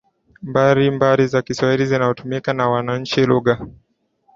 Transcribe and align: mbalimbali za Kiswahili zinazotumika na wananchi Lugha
mbalimbali 0.43 1.27
za 1.27 1.41
Kiswahili 1.41 1.85
zinazotumika 1.85 2.53
na 2.53 2.69
wananchi 2.69 3.25
Lugha 3.25 3.67